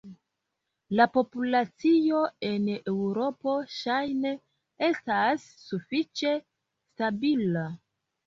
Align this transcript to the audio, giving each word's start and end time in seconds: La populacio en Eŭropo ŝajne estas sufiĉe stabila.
La 0.99 1.05
populacio 1.15 2.21
en 2.47 2.65
Eŭropo 2.93 3.53
ŝajne 3.75 4.31
estas 4.87 5.45
sufiĉe 5.67 6.35
stabila. 6.41 7.67